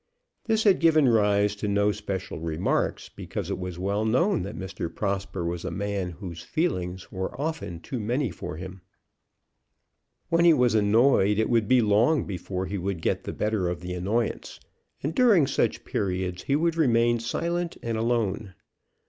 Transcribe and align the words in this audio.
This 0.45 0.63
had 0.63 0.79
given 0.79 1.07
rise 1.07 1.55
to 1.57 1.67
no 1.67 1.91
special 1.91 2.39
remarks, 2.39 3.07
because 3.07 3.51
it 3.51 3.59
was 3.59 3.77
well 3.77 4.03
known 4.03 4.41
that 4.41 4.57
Mr. 4.57 4.91
Prosper 4.91 5.45
was 5.45 5.63
a 5.63 5.69
man 5.69 6.09
whose 6.09 6.41
feelings 6.41 7.11
were 7.11 7.39
often 7.39 7.79
too 7.79 7.99
many 7.99 8.31
for 8.31 8.57
him. 8.57 8.81
When 10.29 10.43
he 10.43 10.55
was 10.55 10.73
annoyed 10.73 11.37
it 11.37 11.51
would 11.51 11.67
be 11.67 11.81
long 11.81 12.25
before 12.25 12.65
he 12.65 12.79
would 12.79 13.03
get 13.03 13.25
the 13.25 13.31
better 13.31 13.69
of 13.69 13.81
the 13.81 13.93
annoyance; 13.93 14.59
and 15.03 15.13
during 15.13 15.45
such 15.45 15.85
periods 15.85 16.41
he 16.45 16.55
would 16.55 16.77
remain 16.77 17.19
silent 17.19 17.77
and 17.83 17.95
alone. 17.95 18.55